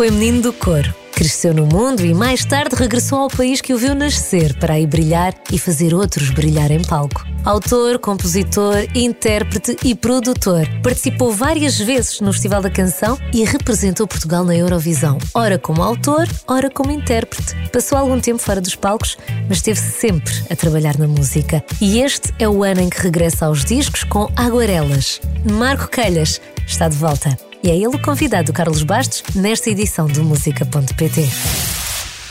[0.00, 0.94] foi menino do coro.
[1.12, 4.86] Cresceu no mundo e mais tarde regressou ao país que o viu nascer para aí
[4.86, 7.22] brilhar e fazer outros brilhar em palco.
[7.44, 10.66] Autor, compositor, intérprete e produtor.
[10.82, 16.26] Participou várias vezes no Festival da Canção e representou Portugal na Eurovisão, ora como autor,
[16.48, 17.54] ora como intérprete.
[17.70, 21.62] Passou algum tempo fora dos palcos, mas esteve sempre a trabalhar na música.
[21.78, 25.20] E este é o ano em que regressa aos discos com Aguarelas.
[25.44, 27.49] Marco Calhas está de volta.
[27.62, 31.28] E é ele o convidado do Carlos Bastos nesta edição do Música.pt.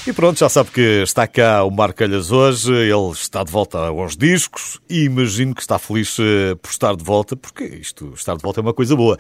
[0.08, 3.78] E pronto, já sabe que está cá o Marco Calhas hoje, ele está de volta
[3.78, 8.36] aos discos e imagino que está feliz eh, por estar de volta, porque isto, estar
[8.36, 9.20] de volta é uma coisa boa.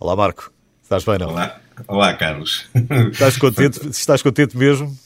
[0.00, 1.28] Olá Marco, estás bem não?
[1.28, 2.66] Olá, Olá Carlos.
[3.12, 4.96] Estás contente, estás contente mesmo?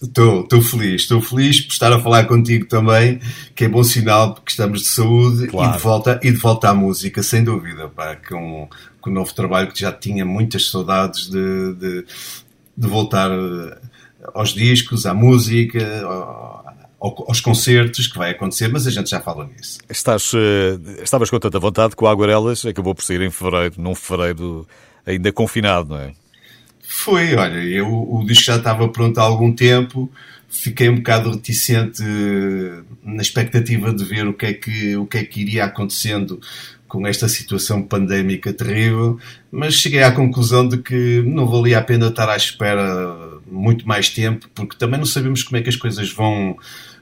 [0.00, 3.20] Estou, estou feliz, estou feliz por estar a falar contigo também,
[3.54, 5.70] que é bom sinal porque estamos de saúde claro.
[5.70, 8.68] e, de volta, e de volta à música, sem dúvida, pá, com,
[9.02, 12.04] com o novo trabalho que já tinha muitas saudades de, de,
[12.76, 13.78] de voltar eh,
[14.32, 15.84] aos discos, à música,
[16.98, 19.80] aos concertos que vai acontecer, mas a gente já fala nisso.
[19.90, 23.94] Estás, eh, estavas com tanta vontade que o Aguarelas acabou por sair em fevereiro, num
[23.94, 24.66] fevereiro
[25.04, 26.14] ainda confinado, não é?
[26.80, 30.10] Foi, olha, eu, o disco já estava pronto há algum tempo,
[30.48, 35.18] fiquei um bocado reticente eh, na expectativa de ver o que é que, o que,
[35.18, 36.40] é que iria acontecendo
[36.92, 39.18] com esta situação pandémica terrível,
[39.50, 44.10] mas cheguei à conclusão de que não valia a pena estar à espera muito mais
[44.10, 46.54] tempo, porque também não sabemos como é que as coisas vão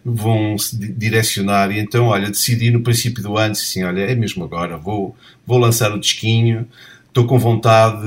[0.04, 4.44] vão se direcionar e então, olha, decidi no princípio do ano, assim, olha, é mesmo
[4.44, 6.68] agora, vou, vou lançar o disquinho,
[7.08, 8.06] estou com vontade,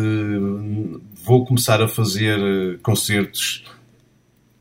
[1.22, 3.66] vou começar a fazer concertos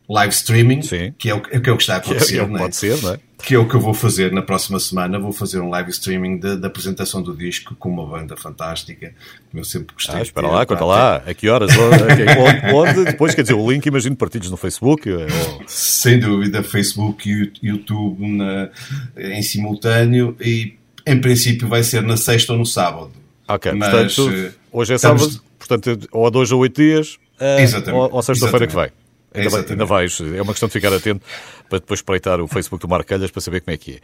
[0.08, 1.14] live streaming, Sim.
[1.16, 2.76] que é o, é, que é o que está a acontecer, que é, é, Pode
[2.76, 3.18] ser, não é?
[3.42, 5.18] Que é o que eu vou fazer na próxima semana.
[5.18, 9.12] Vou fazer um live streaming da apresentação do disco com uma banda fantástica,
[9.50, 10.14] como eu sempre gostei.
[10.14, 11.70] Ah, espera lá, conta lá, a que horas?
[11.76, 13.04] onde, onde?
[13.04, 15.10] Depois, quer dizer, o link, imagino, partilhos no Facebook?
[15.10, 15.26] Ou...
[15.66, 18.70] Sem dúvida, Facebook e YouTube na,
[19.16, 20.74] em simultâneo e,
[21.04, 23.10] em princípio, vai ser na sexta ou no sábado.
[23.48, 25.22] Ok, Mas, portanto, eh, hoje é estamos...
[25.22, 28.88] sábado, portanto, ou a dois ou oito dias, uh, ou, ou sexta-feira que vem.
[29.34, 31.24] Ainda, ainda vais, é uma questão de ficar atento
[31.68, 33.98] para depois espreitar o Facebook do Marco Calhas para saber como é que é.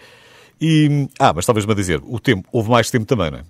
[0.61, 3.45] E, ah, mas talvez-me a dizer, o tempo, houve mais tempo também, não é?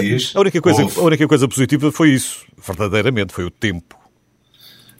[0.00, 3.96] Diz, a, única coisa, a única coisa positiva foi isso, verdadeiramente, foi o tempo.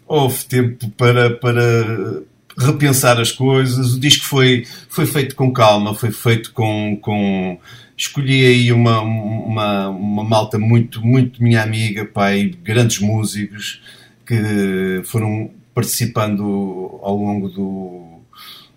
[0.06, 2.22] Houve tempo para, para
[2.58, 3.94] repensar as coisas.
[3.94, 6.98] O disco foi, foi feito com calma, foi feito com.
[7.00, 7.60] com...
[7.96, 13.82] Escolhi aí uma, uma, uma malta muito, muito minha amiga, pai, grandes músicos
[14.24, 18.20] que foram participando ao longo do,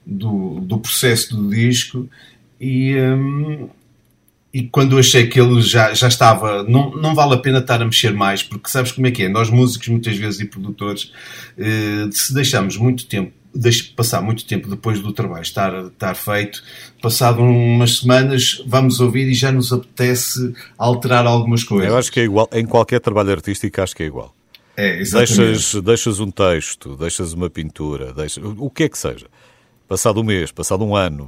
[0.06, 2.08] do, do processo do disco
[2.60, 3.70] e, um,
[4.54, 7.86] e quando achei que ele já, já estava, não, não vale a pena estar a
[7.86, 9.28] mexer mais, porque sabes como é que é?
[9.30, 11.12] Nós músicos muitas vezes e produtores,
[11.58, 16.64] eh, se deixamos muito tempo deixe passar muito tempo depois do trabalho estar, estar feito,
[17.00, 21.88] passado umas semanas, vamos ouvir e já nos apetece alterar algumas coisas.
[21.88, 24.34] Eu acho que é igual, em qualquer trabalho artístico acho que é igual.
[24.76, 29.28] É, deixas, deixas um texto, deixas uma pintura, deixas, o que é que seja.
[29.88, 31.28] Passado um mês, passado um ano,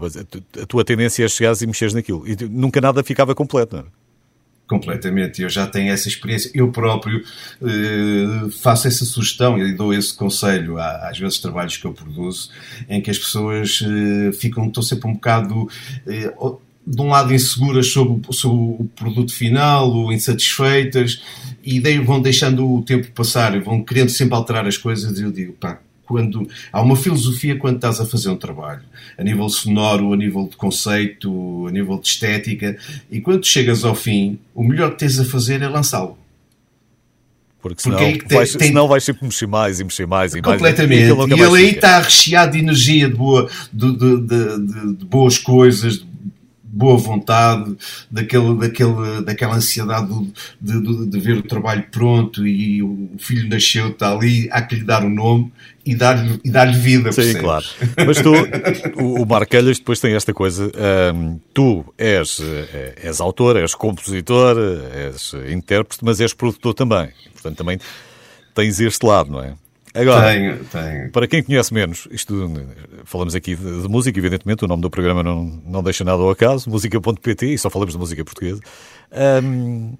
[0.61, 2.27] a tua tendência é chegares e mexeres naquilo.
[2.27, 3.85] E nunca nada ficava completo, não é?
[4.67, 6.49] Completamente, eu já tenho essa experiência.
[6.51, 7.23] Eu próprio
[7.61, 12.49] eh, faço essa sugestão e dou esse conselho às vezes trabalhos que eu produzo,
[12.89, 15.69] em que as pessoas eh, ficam, estão sempre um bocado
[16.07, 16.33] eh,
[16.87, 21.21] de um lado inseguras sobre, sobre o produto final, ou insatisfeitas,
[21.65, 25.17] e daí vão deixando o tempo passar e vão querendo sempre alterar as coisas.
[25.17, 28.83] E eu digo, pá, quando há uma filosofia quando estás a fazer um trabalho,
[29.17, 32.77] a nível sonoro, a nível de conceito, a nível de estética,
[33.09, 36.17] e quando chegas ao fim, o melhor que tens a fazer é lançá-lo.
[37.59, 38.67] Porque senão, Porque é vais, tem...
[38.67, 40.55] senão vais sempre mexer mais e mexer mais e mais.
[40.55, 41.01] Completamente.
[41.01, 45.39] E, e ele aí está recheado de energia, de, boa, de, de, de, de boas
[45.39, 46.05] coisas, de
[46.75, 47.73] boa vontade,
[48.11, 50.13] daquele, daquele, daquela ansiedade
[50.59, 54.75] de, de, de, ver o trabalho pronto e o filho nasceu, está ali, há que
[54.75, 55.53] lhe dar o um nome
[55.85, 57.13] e dar-lhe dar vida.
[57.13, 57.41] Sim, percebes?
[57.41, 57.65] claro.
[58.05, 58.33] Mas tu,
[59.01, 60.69] o, o Marquelhas depois tem esta coisa,
[61.15, 64.57] hum, tu és, eh, és autor, és compositor,
[64.93, 67.09] és intérprete, mas és produtor também.
[67.31, 67.79] Portanto, também
[68.53, 69.53] tens este lado, não é?
[69.95, 71.11] Agora, tenho, tenho.
[71.11, 72.51] para quem conhece menos, isto
[73.05, 76.29] falamos aqui de, de, música, evidentemente, o nome do programa não, não deixa nada ao
[76.29, 78.61] acaso, música.pt, e só falamos de música portuguesa.
[79.43, 79.95] Um,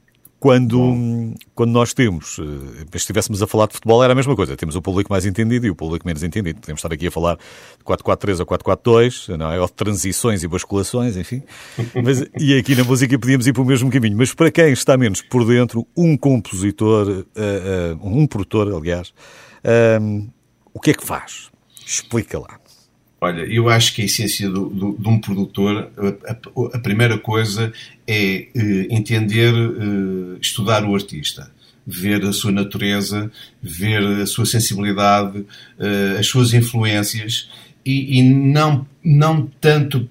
[0.46, 4.56] quando, quando nós temos, eh, se estivéssemos a falar de futebol, era a mesma coisa.
[4.56, 6.60] Temos o público mais entendido e o público menos entendido.
[6.60, 9.60] Podemos estar aqui a falar de 4-4-3 ou 4-4-2, não é?
[9.60, 11.42] ou de transições e basculações, enfim.
[12.04, 14.16] Mas, e aqui na música podíamos ir para o mesmo caminho.
[14.16, 19.14] Mas para quem está menos por dentro, um compositor, uh, uh, um produtor, aliás,
[19.66, 20.32] uh,
[20.74, 21.50] o que é que faz?
[21.86, 22.60] Explica lá.
[23.26, 25.90] Olha, eu acho que a essência do, do, de um produtor,
[26.28, 27.74] a, a, primeira coisa
[28.06, 31.50] é uh, entender, uh, estudar o artista,
[31.88, 33.32] ver a sua natureza,
[33.64, 37.50] ver a sua sensibilidade, uh, as suas influências
[37.86, 40.10] e, e, não, não tanto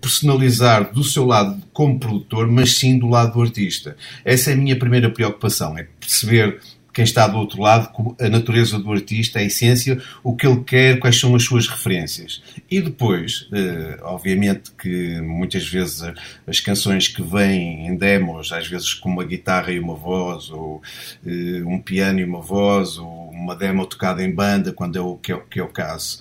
[0.00, 3.96] personalizar do seu lado como produtor, mas sim do lado do artista.
[4.24, 6.58] Essa é a minha primeira preocupação, é perceber
[6.98, 10.98] quem está do outro lado, a natureza do artista, a essência, o que ele quer,
[10.98, 12.42] quais são as suas referências.
[12.68, 16.02] E depois, eh, obviamente que muitas vezes
[16.44, 20.82] as canções que vêm em demos, às vezes com uma guitarra e uma voz, ou
[21.24, 25.14] eh, um piano e uma voz, ou uma demo tocada em banda, quando é o
[25.14, 26.18] que é, que é o caso.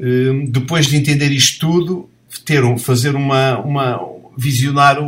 [0.00, 2.10] Eh, depois de entender isto tudo,
[2.44, 4.00] ter, fazer uma, uma
[4.36, 4.98] visionar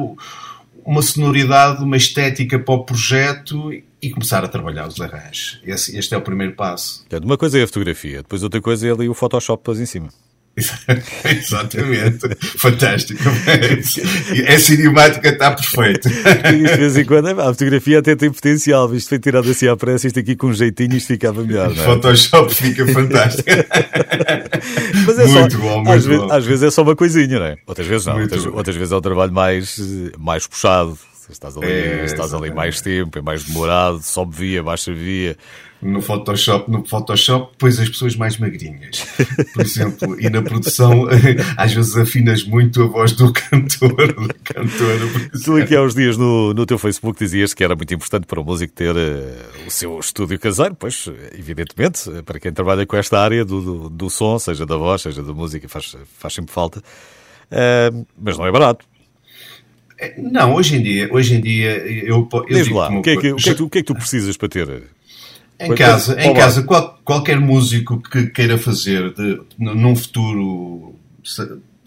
[0.85, 3.73] uma sonoridade, uma estética para o projeto
[4.03, 5.61] e começar a trabalhar os arranjos.
[5.65, 7.07] Esse, este é o primeiro passo.
[7.23, 10.09] Uma coisa é a fotografia, depois outra coisa é ali o Photoshop depois em cima.
[11.25, 12.29] Exatamente.
[12.59, 13.23] Fantástico.
[14.47, 16.09] É cinemática, está perfeito.
[16.13, 18.95] de vez em quando a fotografia até tem potencial.
[18.95, 21.71] Isto foi tirado assim à pressa, isto aqui com um jeitinho, isto ficava melhor.
[21.73, 21.75] É?
[21.75, 23.49] Photoshop fica fantástico.
[25.07, 26.11] Mas é muito só, bom, muito às, bom.
[26.11, 27.57] Vezes, às vezes é só uma coisinha, não é?
[27.67, 28.21] Outras vezes não.
[28.21, 29.81] Outras, outras, vezes é um trabalho mais,
[30.19, 30.99] mais puxado.
[31.33, 35.37] Estás ali, é, estás ali mais tempo, é mais demorado, sobe via, baixa via.
[35.81, 39.05] No Photoshop, no Photoshop, pões as pessoas mais magrinhas,
[39.53, 41.09] por exemplo, e na produção
[41.57, 44.13] às vezes afinas muito a voz do cantor.
[44.13, 45.01] Do cantor
[45.43, 48.41] tu aqui há uns dias no, no teu Facebook dizias que era muito importante para
[48.41, 53.19] o músico ter uh, o seu estúdio caseiro, pois evidentemente, para quem trabalha com esta
[53.19, 56.79] área do, do, do som, seja da voz, seja da música, faz, faz sempre falta.
[56.79, 58.85] Uh, mas não é barato.
[60.03, 63.17] É, não, hoje em dia, hoje em dia eu, eu Diz lá, o que, é
[63.17, 64.83] que, o, que é que tu, o que é que tu precisas para ter?
[65.61, 70.97] Em casa, em casa qual, qualquer músico que queira fazer de, num futuro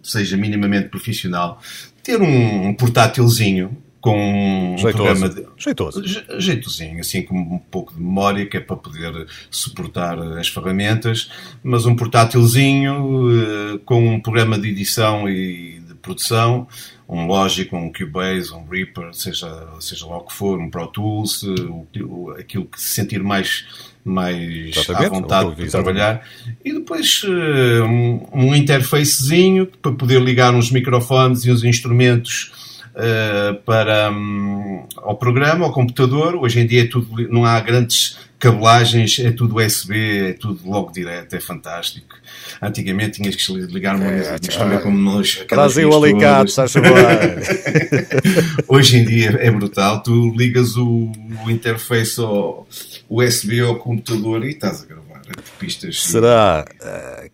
[0.02, 1.60] seja minimamente profissional,
[2.02, 5.04] ter um portátilzinho com um Jeitoso.
[5.04, 6.04] programa de, Jeitoso.
[6.40, 11.30] jeitozinho, assim com um pouco de memória, que é para poder suportar as ferramentas,
[11.62, 16.66] mas um portátilzinho uh, com um programa de edição e de produção
[17.08, 19.48] um Logic, um Cubase, um Reaper, seja,
[19.80, 23.66] seja lá o que for, um Pro Tools, o, aquilo que se sentir mais,
[24.04, 26.28] mais à vontade de trabalhar.
[26.64, 32.65] E depois eh, um, um interfacezinho para poder ligar uns microfones e uns instrumentos
[32.96, 36.36] uh, para, um, ao programa, ao computador.
[36.36, 40.92] Hoje em dia é tudo, não há grandes cabelagens, é tudo USB, é tudo logo
[40.92, 42.16] direto, é fantástico.
[42.62, 45.44] Antigamente tinhas que ligar uma é, tinhas que como nós.
[45.48, 46.74] Trazem o alicate, estás
[48.68, 51.12] Hoje em dia é brutal, tu ligas o,
[51.46, 52.68] o interface ao
[53.10, 55.22] USB ao computador e estás a gravar
[55.60, 56.04] pistas.
[56.04, 57.30] Será uh,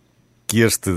[0.48, 0.92] que este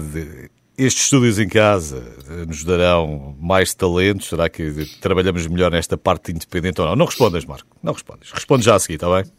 [0.77, 4.29] estes estúdios em casa eh, nos darão mais talentos?
[4.29, 6.97] Será que trabalhamos melhor nesta parte independente ou não?
[6.97, 7.69] Não respondas, Marco.
[7.83, 8.31] Não respondas.
[8.33, 9.31] Responde já a seguir, está bem?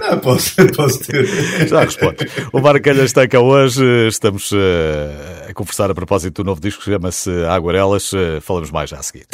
[0.00, 1.26] não, posso, posso ter.
[1.68, 2.26] Já responde.
[2.52, 3.84] O Marco Calhas está cá hoje.
[4.08, 4.56] Estamos uh,
[5.48, 8.12] a conversar a propósito do novo disco que chama-se Aguarelas.
[8.12, 9.26] Uh, falamos mais já a seguir.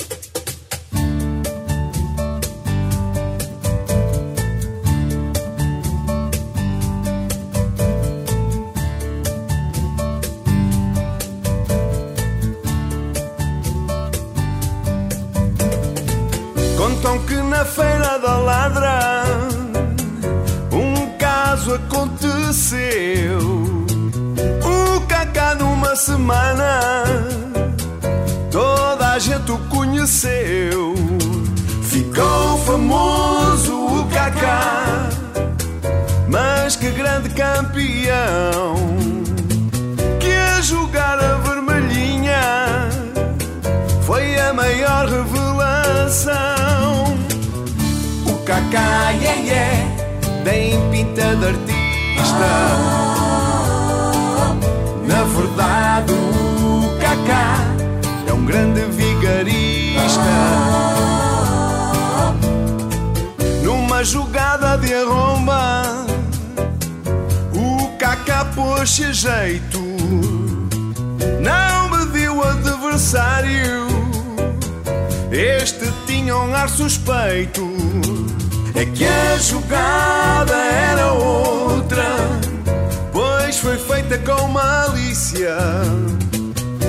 [50.44, 52.52] Tem pinta de artista.
[55.06, 57.58] Na verdade, o Kaká
[58.28, 60.20] é um grande vigarista.
[63.62, 65.82] Numa jogada de arromba,
[67.54, 69.80] o Kaká pôs-se a jeito.
[71.40, 73.86] Não mediu o adversário
[75.30, 77.66] Este tinha um ar suspeito.
[78.74, 82.16] É que a jogada era outra,
[83.12, 85.56] pois foi feita com malícia.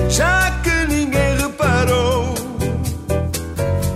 [0.10, 2.34] Já que ninguém reparou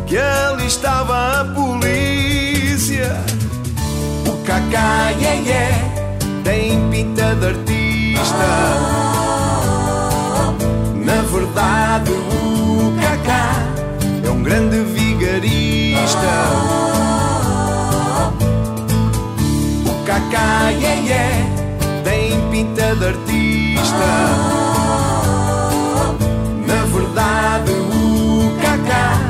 [0.07, 3.11] que ali estava a polícia.
[4.25, 5.77] O Cacá, yeah, yeah,
[6.43, 8.47] tem pinta de artista.
[10.95, 13.63] Na verdade, o Cacá
[14.25, 14.86] é um grande
[20.29, 21.45] Cacá, yeah, yeah,
[22.03, 24.09] tem pinta de artista.
[26.67, 29.21] Na verdade, o Cacá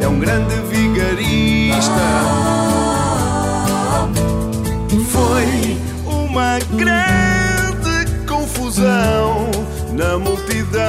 [0.00, 1.92] é um grande vigarista.
[5.10, 9.48] Foi uma grande confusão
[9.92, 10.82] na multidão.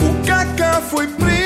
[0.00, 1.43] O Cacá foi preso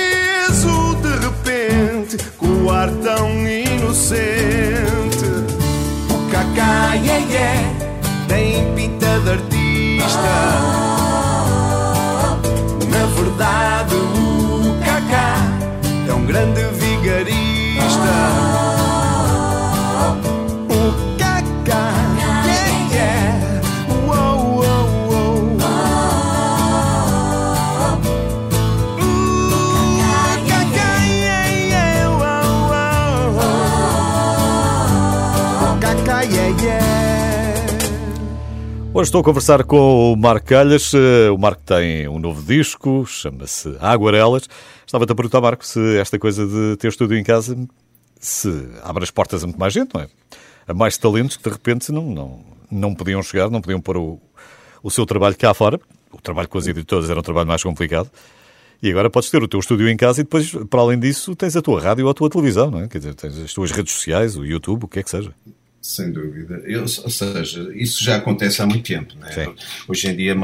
[9.25, 10.35] de artista.
[12.91, 15.37] Na verdade, o Cacá
[16.09, 18.68] é um grande vigarista.
[38.99, 40.93] Hoje estou a conversar com o Marco Calhas.
[40.93, 44.49] Eh, O Marco tem um novo disco, chama-se Aguarelas.
[44.85, 47.57] Estava-te a perguntar, Marco, se esta coisa de ter estúdio em casa
[48.19, 50.09] se abre as portas a muito mais gente, não é?
[50.67, 54.21] A mais talentos que de repente não, não, não podiam chegar, não podiam pôr o,
[54.83, 55.79] o seu trabalho cá fora.
[56.11, 58.11] O trabalho com as editoras era um trabalho mais complicado.
[58.83, 61.55] E agora podes ter o teu estúdio em casa e depois, para além disso, tens
[61.55, 62.89] a tua rádio ou a tua televisão, não é?
[62.89, 65.33] Quer dizer, tens as tuas redes sociais, o YouTube, o que é que seja.
[65.81, 66.61] Sem dúvida.
[66.65, 69.15] Eu, ou seja, isso já acontece há muito tempo.
[69.33, 69.55] Sim.
[69.87, 70.37] Hoje em dia,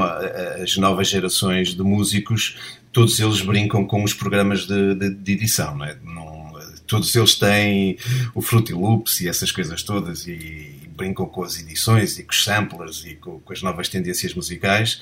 [0.63, 2.57] as novas gerações de músicos,
[2.91, 5.77] todos eles brincam com os programas de, de- de edição.
[5.77, 5.97] Não é?
[6.03, 6.45] Não-
[6.87, 7.97] todos eles têm
[8.33, 12.41] o Fruity Loops e essas coisas todas e, brincam com as edições e com os
[12.43, 15.01] samplers e com, com as novas tendências musicais.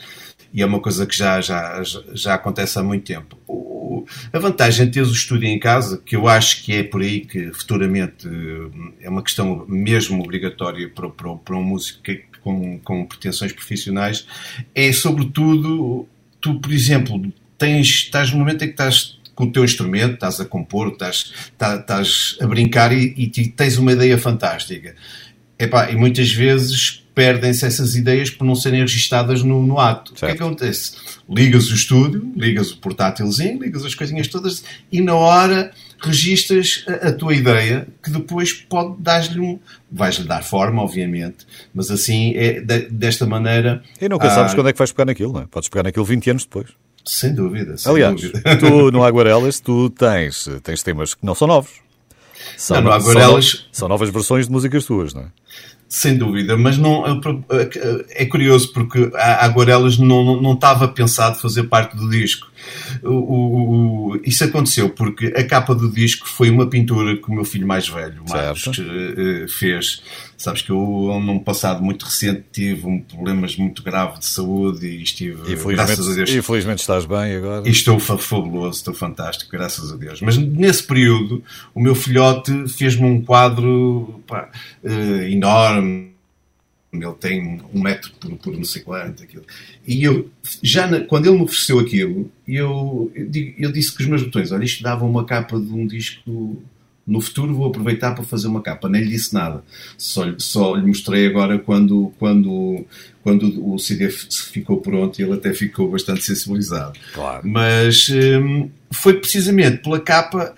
[0.52, 3.38] E é uma coisa que já, já- já acontece há muito tempo.
[4.32, 7.22] A vantagem de teres o estúdio em casa, que eu acho que é por aí
[7.22, 12.78] que futuramente eh, é uma questão mesmo obrigatória para, para, para um músico que- com,
[12.80, 14.26] com pretensões profissionais,
[14.76, 16.06] é sobretudo,
[16.42, 20.40] tu, por exemplo, tens, estás no momento em que estás com o teu instrumento, estás
[20.42, 24.94] a compor, estás, estás, estás a brincar e, e te- tens uma ideia fantástica.
[25.58, 30.12] Epá, e muitas vezes perdem-se essas ideias por não serem registadas no, no ato.
[30.12, 30.44] O que é que Certo.
[30.46, 30.92] acontece?
[31.30, 37.10] Ligas o estúdio, ligas o portátilzinho, ligas as coisinhas todas e na hora registas a,
[37.10, 39.60] a tua ideia que depois pode dar-lhe um.
[39.92, 43.82] Vais-lhe dar forma, obviamente, mas assim é de- desta maneira.
[44.02, 45.46] E nunca ah, sabes quando é que vais pegar naquilo, não é?
[45.46, 46.70] Podes pegar naquilo 20 anos depois.
[47.06, 47.78] Sem dúvida.
[47.78, 48.58] Sem Aliás, dúvida.
[48.58, 51.72] tu no Aguarelas, tu tens, tens temas que não são novos.
[52.58, 55.26] São, Não, no são Aguarelas- no- são novas versões de músicas tuas, não é?
[55.96, 57.04] Sem dúvida, mas não,
[58.10, 62.52] é curioso porque a Aguarelas não, não, estava pensado fazer parte do disco.
[63.04, 63.12] O,
[64.16, 67.68] o- isso aconteceu porque a capa do disco foi uma pintura que o meu filho
[67.68, 68.82] mais velho, Marcos, Certo.
[68.82, 70.02] eh, eh, fez.
[70.44, 75.02] Sabes que eu, num passado muito recente, tive um problemas muito graves de saúde e
[75.02, 75.38] estive,
[75.78, 77.66] graças a Deus, e felizmente estás bem agora.
[77.66, 80.20] e estou fa- fabuloso, estou fantástico, graças a Deus.
[80.22, 81.42] Mas nesse período,
[81.74, 84.50] o meu filhote fez-me um quadro pá,
[84.84, 86.12] eh, enorme.
[86.92, 89.24] Ele tem um metro por, por não sei quanto.
[89.24, 89.44] Aquilo.
[89.88, 90.30] E eu,
[90.62, 94.52] já na- quando ele me ofereceu aquilo, eu, eu, eu disse que os meus botões,
[94.52, 96.62] olha, isto dava uma capa de um disco.
[97.06, 98.88] No futuro vou aproveitar para fazer uma capa.
[98.88, 99.62] Nem lhe disse nada.
[99.98, 102.86] Só, lhe- só lhe mostrei agora quando, quando,
[103.22, 106.98] quando o CD ficou pronto e ele até ficou bastante sensibilizado.
[107.14, 107.46] Claro.
[107.46, 110.56] Mas hum, foi precisamente pela capa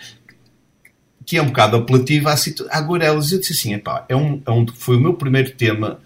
[1.26, 3.32] que é um bocado apelativa à, situ- à Aguarelas.
[3.32, 6.00] Eu disse assim: epá, é um, é um, foi o meu primeiro tema,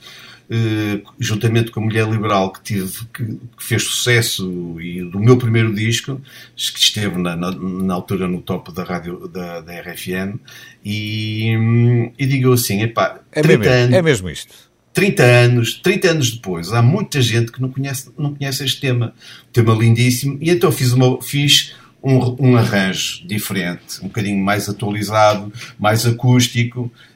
[1.20, 5.74] juntamente com a Mulher Liberal, que, tive, que, que fez sucesso e do meu primeiro
[5.74, 6.20] disco,
[6.56, 10.40] que esteve na, na, na altura no top da rádio da, da RFM.
[10.84, 13.96] E, e digo assim: epá, É 30 mesmo, anos.
[13.96, 14.70] é mesmo isto.
[14.92, 19.14] 30 anos, 30 anos depois, há muita gente que não conhece, não conhece este tema.
[19.48, 20.38] Um tema lindíssimo.
[20.42, 26.92] E então fiz, uma, fiz um, um arranjo diferente, um bocadinho mais atualizado, mais acústico,
[26.92, 27.09] eh,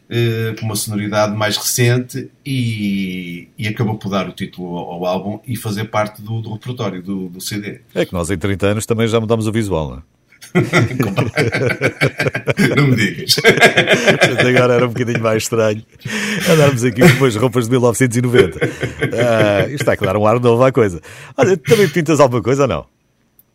[0.59, 5.39] com uma sonoridade mais recente e, e acabou por dar o título ao, ao álbum
[5.47, 7.79] e fazer parte do, do repertório do, do CD.
[7.95, 10.01] É que nós em 30 anos também já mudamos o visual, não é?
[12.75, 13.35] Não me digas.
[14.47, 15.83] Agora era um bocadinho mais estranho
[16.49, 18.59] andarmos aqui com umas roupas de 1990.
[18.61, 21.01] Ah, isto está a dar um ar novo à coisa.
[21.35, 22.85] Olha, também pintas alguma coisa ou não?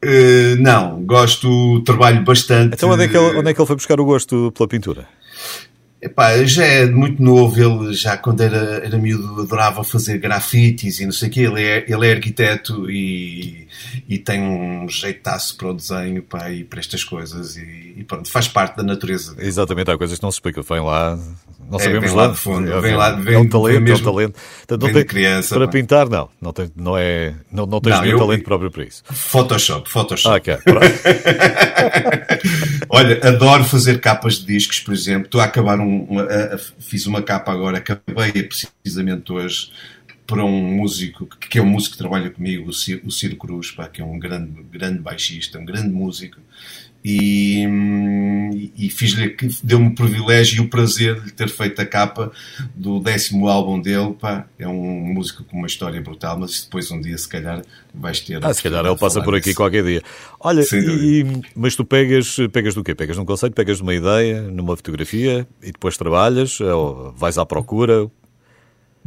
[0.04, 2.74] Uh, não, gosto, trabalho bastante.
[2.74, 5.06] Então onde é, que ele, onde é que ele foi buscar o gosto pela pintura?
[6.00, 11.04] Epá, já é muito novo, ele já quando era, era miúdo adorava fazer grafites e
[11.04, 13.66] não sei o quê, ele é, ele é arquiteto e,
[14.08, 18.30] e tem um jeitaço para o desenho pá, e para estas coisas e, e pronto,
[18.30, 19.34] faz parte da natureza.
[19.38, 21.18] Exatamente, há coisas que não se explicam, vem lá,
[21.70, 23.80] não é, sabemos vem lá, lá de fundo, é, vem lá, vem, é um talento,
[23.80, 24.40] mesmo, é um talento.
[24.66, 28.02] Portanto, não tem, criança, para pintar, não, não, tem, não, é, não, não tens não,
[28.02, 29.02] nenhum eu, talento próprio para isso.
[29.10, 30.36] Photoshop, Photoshop.
[30.36, 30.56] Ok,
[32.88, 37.06] Olha, adoro fazer capas de discos, por exemplo, estou a acabar um, uma, a, fiz
[37.06, 39.70] uma capa agora, acabei precisamente hoje
[40.28, 43.70] para um músico, que é um músico que trabalha comigo, o Ciro, o Ciro Cruz,
[43.70, 46.36] pá, que é um grande, grande baixista, um grande músico,
[47.10, 52.30] e, e fiz-lhe, deu-me o privilégio e o prazer de ter feito a capa
[52.74, 57.00] do décimo álbum dele, pá, é um músico com uma história brutal, mas depois um
[57.00, 57.62] dia, se calhar,
[57.94, 58.44] vais ter...
[58.44, 60.02] Ah, se calhar ele passa por aqui qualquer dia.
[60.38, 61.24] Olha, e,
[61.56, 62.94] mas tu pegas, pegas do quê?
[62.94, 68.10] Pegas num conceito, pegas numa ideia, numa fotografia, e depois trabalhas, ou vais à procura,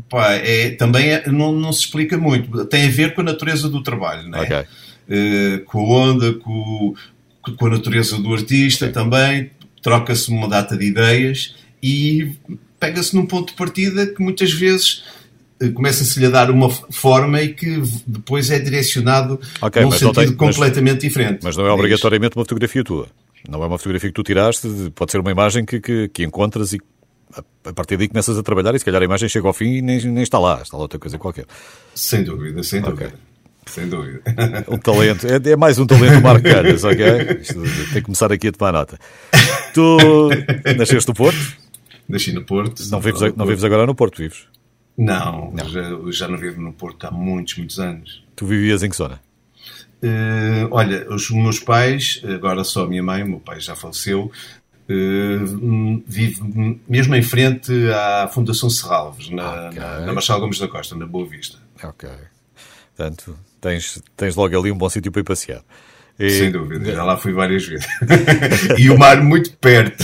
[0.10, 2.66] Pá, é, também é, não, não, se explica muito.
[2.66, 4.42] Tem a ver com a natureza do trabalho, não é?
[4.42, 4.66] Okay.
[5.12, 6.96] Uh, com a onda, com,
[7.58, 9.52] com a natureza do artista também.
[9.82, 12.34] Troca-se uma data de ideias e
[12.80, 15.04] pega-se num ponto de partida que muitas vezes
[15.60, 20.34] eh, começa-se-lhe a dar uma forma e que depois é direcionado okay, num sentido tem,
[20.34, 21.40] completamente mas, diferente.
[21.44, 23.08] Mas não é obrigatoriamente uma fotografia tua.
[23.50, 26.74] Não é uma fotografia que tu tiraste, pode ser uma imagem que, que, que encontras
[26.74, 26.80] e
[27.64, 29.82] a partir daí começas a trabalhar e se calhar a imagem chega ao fim e
[29.82, 31.46] nem, nem está lá, está lá outra coisa qualquer.
[31.96, 32.92] Sem dúvida, sem okay.
[32.92, 33.31] dúvida.
[33.66, 34.22] Sem dúvida.
[34.68, 37.06] Um talento, é, é mais um talento Calhas, ok?
[37.42, 39.00] Isto, tem que começar aqui a tomar nota.
[39.74, 39.98] Tu
[40.78, 41.58] nasceste no Porto?
[42.10, 42.82] Nasci no Porto.
[42.90, 44.46] Não vives, não vives agora no Porto, vives?
[44.98, 45.70] Não, não.
[45.70, 48.24] Já, já não vivo no Porto há muitos, muitos anos.
[48.36, 49.22] Tu vivias em que zona?
[50.04, 54.32] Uh, olha, os meus pais, agora só a minha mãe, o meu pai já faleceu,
[54.90, 56.42] Uh, vive
[56.86, 59.80] mesmo em frente à Fundação Serralves, na, okay.
[59.80, 61.60] na, na Marchal Gomes da Costa, na Boa Vista.
[61.82, 62.10] Ok.
[62.94, 65.62] Portanto, tens, tens logo ali um bom sítio para ir passear.
[66.20, 66.30] E...
[66.30, 67.88] Sem dúvida, já lá fui várias vezes.
[68.78, 70.04] e o mar muito perto.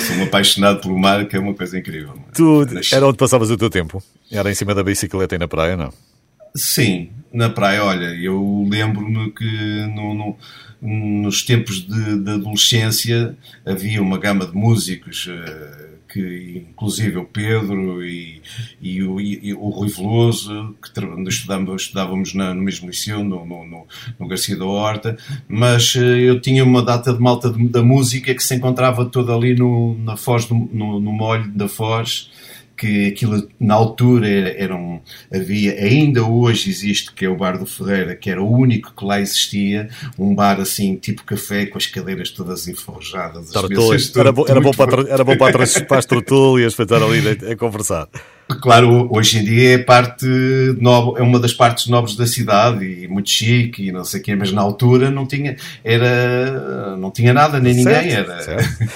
[0.00, 2.14] sou um apaixonado pelo mar, que é uma coisa incrível.
[2.34, 4.02] Tu, era onde passavas o teu tempo?
[4.30, 5.92] Era em cima da bicicleta e na praia, não?
[6.54, 10.38] Sim, na praia, olha, eu lembro-me que no, no,
[10.80, 13.36] nos tempos de, de, adolescência
[13.66, 18.40] havia uma gama de músicos, uh, que inclusive o Pedro e,
[18.80, 20.88] e, o, e o, Rui Veloso, que
[21.28, 23.84] estudávamos, estudávamos na, no mesmo liceu, no, no,
[24.20, 28.32] no, Garcia da Horta, mas uh, eu tinha uma data de malta de, da música
[28.32, 32.30] que se encontrava toda ali no, na Foz, do, no, no molho da Foz,
[32.76, 35.00] que aquilo na altura era, um,
[35.32, 39.04] havia, ainda hoje existe, que é o Bar do Ferreira, que era o único que
[39.04, 43.50] lá existia, um bar assim, tipo café, com as cadeiras todas enforjadas.
[44.16, 47.52] Era, bom, era, bom para, era bom para, para as tertúlias, para estar ali a,
[47.52, 48.08] a conversar.
[48.60, 50.26] Claro, hoje em dia é parte
[50.78, 54.22] nobre, é uma das partes nobres da cidade e muito chique e não sei o
[54.22, 58.16] quê, mas na altura não tinha, era, não tinha nada, nem certo, ninguém.
[58.16, 58.36] Era,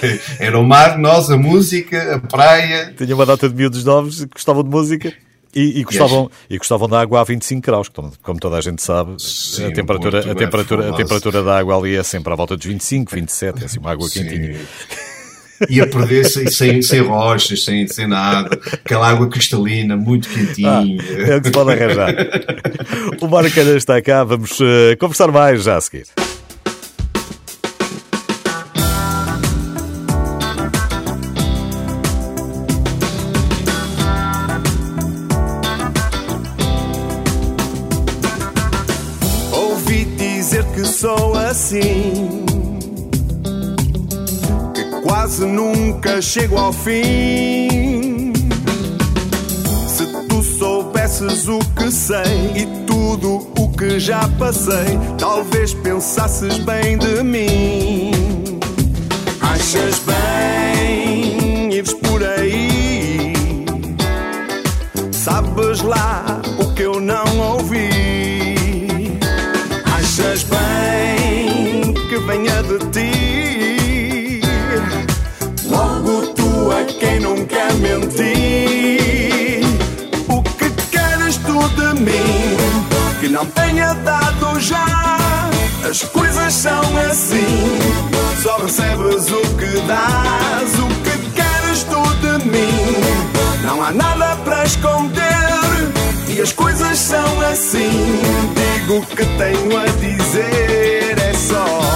[0.38, 2.92] era o mar, nós, a música, a praia.
[2.96, 5.12] Tinha uma data de miúdos novos que gostavam de música.
[5.54, 8.82] E, e, gostavam, e gostavam da água a 25 graus, como, como toda a gente
[8.82, 12.54] sabe, Sim, a, temperatura, a, temperatura, a temperatura da água ali é sempre à volta
[12.54, 14.24] dos 25, 27, é assim uma água Sim.
[14.24, 14.58] quentinha
[15.68, 20.70] ia perder sem, sem, sem rochas, sem, sem nada, aquela água cristalina, muito quentinha.
[20.70, 22.14] Ah, é o que se pode arranjar.
[23.20, 26.06] o Maracanã está cá, vamos uh, conversar mais já a seguir.
[39.52, 41.97] Ouvi dizer que sou assim
[45.98, 48.32] nunca chego ao fim.
[49.88, 56.96] Se tu soubesses o que sei e tudo o que já passei, talvez pensasses bem
[56.98, 58.61] de mim.
[59.40, 63.32] Achas bem ires por aí?
[65.11, 66.27] Sabes lá
[77.78, 79.64] mentir.
[80.28, 82.56] O que queres tu de mim?
[83.20, 85.50] Que não tenha dado já
[85.88, 87.78] As coisas são assim,
[88.42, 92.96] só recebes o que dás, o que queres tu de mim.
[93.64, 95.28] Não há nada para esconder
[96.28, 98.20] e as coisas são assim.
[98.54, 101.88] Digo o que tenho a dizer, é só.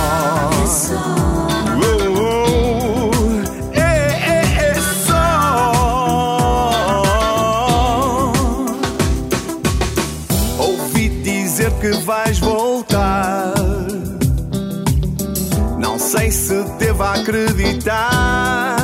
[17.02, 18.78] Se devo acreditar.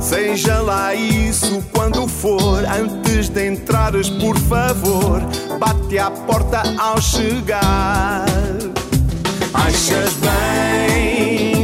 [0.00, 5.20] Seja lá isso quando for, antes de entrares, por favor,
[5.58, 8.24] bate à porta ao chegar.
[9.52, 11.57] Achas bem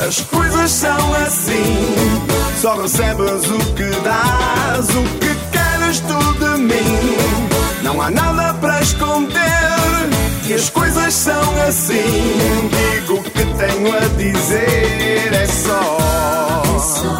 [0.00, 1.86] As coisas são assim.
[2.60, 4.88] Só recebes o que dás.
[4.88, 7.16] O que queres tu de mim?
[7.82, 9.40] Não há nada para esconder
[10.46, 12.70] que as coisas são assim.
[12.70, 16.00] Digo o que tenho a dizer, é só.
[16.66, 17.19] O Marco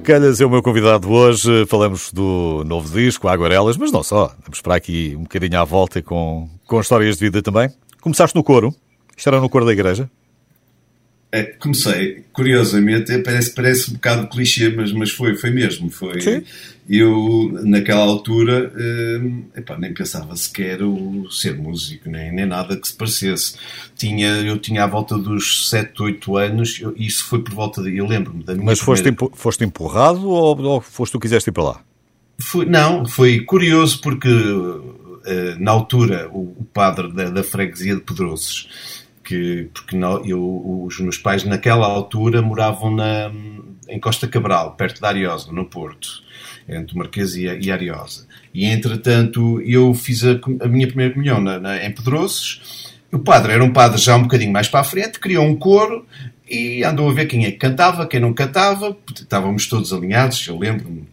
[0.00, 1.66] Calhas é o meu convidado hoje.
[1.66, 4.32] Falamos do novo disco, Aguarelas, mas não só.
[4.44, 7.68] Vamos para aqui um bocadinho à volta com, com histórias de vida também.
[8.00, 8.72] Começaste no coro.
[9.16, 10.08] Isto era no coro da igreja?
[11.34, 15.88] É, comecei, curiosamente, parece, parece um bocado clichê, mas, mas foi, foi mesmo.
[15.88, 16.20] Foi.
[16.20, 16.42] Sim.
[16.86, 22.86] Eu, naquela altura, hum, epá, nem pensava sequer o ser músico, nem, nem nada que
[22.86, 23.54] se parecesse.
[23.96, 27.96] Tinha, eu tinha à volta dos 7, 8 anos, eu, isso foi por volta de.
[27.96, 28.66] Eu lembro-me da minha.
[28.66, 29.34] Mas foste, primeira...
[29.34, 31.80] foste empurrado ou, ou foste tu quiseste ir para lá?
[32.38, 38.02] Foi, não, foi curioso porque uh, na altura o, o padre da, da freguesia de
[38.02, 43.30] Pedroços que porque não, eu, os meus pais naquela altura moravam na,
[43.88, 46.22] em Costa Cabral, perto da Ariosa, no Porto,
[46.68, 48.26] entre Marquês e, e Ariosa.
[48.52, 52.90] E entretanto eu fiz a, a minha primeira comunhão na, na, em Pedroços.
[53.10, 56.06] O padre era um padre já um bocadinho mais para a frente, criou um coro
[56.48, 58.96] e andou a ver quem é que cantava, quem não cantava.
[59.14, 61.06] Estávamos todos alinhados, eu lembro-me,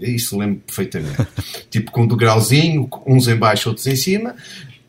[0.00, 1.26] isso lembro perfeitamente.
[1.70, 4.36] tipo com um degrauzinho, uns em baixo, outros em cima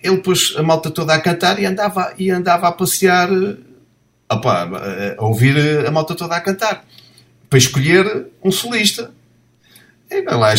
[0.03, 3.29] ele pôs a malta toda a cantar e andava, e andava a passear,
[4.29, 4.69] opa,
[5.17, 6.85] a ouvir a malta toda a cantar,
[7.49, 9.11] para escolher um solista.
[10.11, 10.53] E, lá,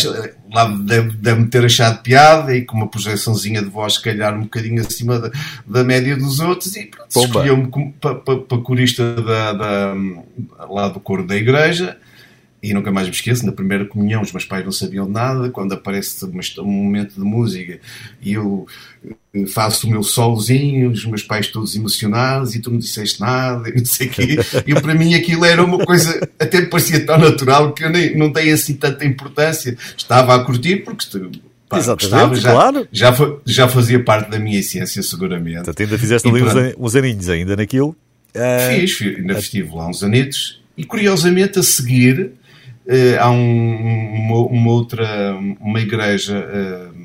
[0.52, 4.44] lá deve, deve ter achado piada e com uma projeçãozinha de voz, se calhar, um
[4.44, 5.30] bocadinho acima da,
[5.66, 9.94] da média dos outros, e escolheu-me para, para, para corista da, da,
[10.68, 11.98] lá do coro da igreja.
[12.64, 15.74] E nunca mais me esqueço, na primeira comunhão os meus pais não sabiam nada, quando
[15.74, 17.78] aparece um momento de música
[18.22, 18.66] e eu
[19.34, 23.68] eh, faço o meu solozinho, os meus pais todos emocionados e tu não disseste nada
[23.68, 24.38] e não sei o quê.
[24.66, 28.16] E para mim aquilo era uma coisa, até me parecia tão natural que eu nem,
[28.16, 29.76] não dei assim tanta importância.
[29.94, 31.04] Estava a curtir porque
[31.68, 32.88] Pá, Exatamente, já, claro.
[32.90, 35.56] Já, já, fazia parte da minha essência, seguramente.
[35.56, 37.94] Portanto, ainda fizeste ali uns, uns aninhos ainda naquilo?
[38.34, 38.80] Uh...
[38.80, 40.62] Fiz, fiz, ainda estive lá uns anitos.
[40.76, 42.32] E curiosamente a seguir
[42.86, 47.04] Uh, há um, uma, uma, outra, uma igreja uh,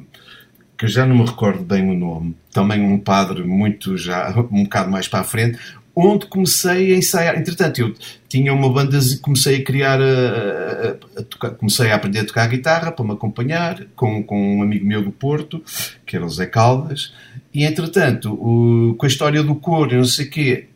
[0.78, 4.92] que já não me recordo bem o nome, também um padre muito já, um bocado
[4.92, 5.58] mais para a frente,
[5.96, 7.38] onde comecei a ensaiar.
[7.38, 7.94] Entretanto, eu
[8.28, 12.48] tinha uma banda, comecei a criar, a, a, a tocar, comecei a aprender a tocar
[12.48, 15.64] guitarra para me acompanhar com, com um amigo meu do Porto,
[16.06, 17.14] que era o Zé Caldas,
[17.54, 20.68] e entretanto, o, com a história do coro e não sei o quê,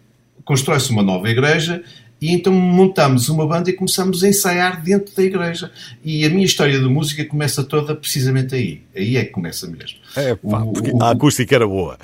[0.43, 1.83] constrói-se uma nova igreja
[2.23, 5.69] e então montamos uma banda e começamos a ensaiar dentro da igreja.
[6.01, 8.81] E a minha história de música começa toda precisamente aí.
[8.95, 9.97] Aí é que começa mesmo.
[10.15, 11.97] É, pá, o, a acústica era boa.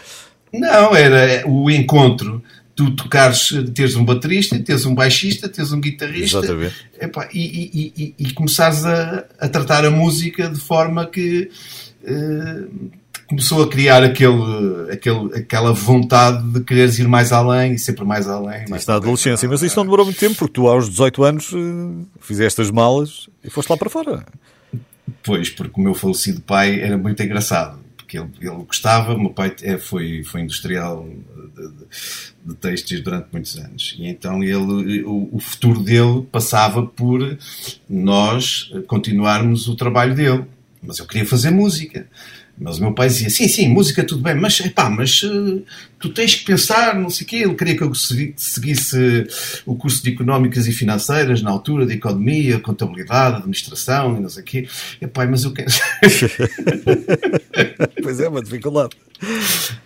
[0.51, 2.43] Não, era o encontro.
[2.75, 6.39] Tu tocares, teres um baterista, teres um baixista, teres um guitarrista.
[6.39, 6.75] Exatamente.
[6.99, 11.49] Epá, e, e, e, e começares a, a, tratar a música de forma que.
[12.03, 12.91] Uh,
[13.29, 18.27] começou a criar aquele, aquele, aquela vontade de quereres ir mais além e sempre mais
[18.27, 18.67] além.
[18.67, 22.05] Mais na adolescência, mas isso não demorou muito tempo, porque tu aos 18 anos eh,
[22.19, 24.25] fizeste as malas e foste lá para fora.
[25.23, 27.77] Pois, porque o meu falecido pai era muito engraçado.
[27.97, 29.13] porque ele, ele gostava.
[29.13, 31.85] O meu pai é, foi, foi industrial de, de,
[32.45, 33.95] de textos durante muitos anos.
[33.99, 37.37] E então ele, o, o, futuro dele passava por
[37.87, 40.45] nós continuarmos o trabalho dele.
[40.81, 42.07] Mas eu queria fazer música.
[42.59, 45.63] Mas o meu pai dizia, sim, sim, música tudo bem, mas, epá, mas uh,
[45.99, 47.35] tu tens que pensar, não sei o quê.
[47.37, 49.27] Ele queria que eu seguisse
[49.65, 54.41] o curso de Económicas e Financeiras, na altura, de Economia, Contabilidade, Administração e não sei
[54.41, 54.67] o quê.
[55.01, 55.69] Epá, mas eu quero...
[58.01, 58.95] pois é, uma dificuldade.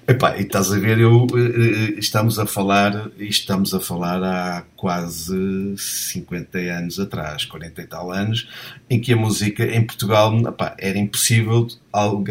[0.07, 5.73] Epá, e estás a ver, eu, uh, estamos a falar, estamos a falar há quase
[5.75, 8.47] 50 anos atrás, 40 e tal anos,
[8.89, 11.67] em que a música em Portugal epá, era impossível